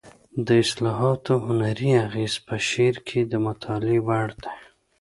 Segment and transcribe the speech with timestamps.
[0.45, 4.57] د اصطلاحاتو هنري اغېز په شعر کې د مطالعې وړ دی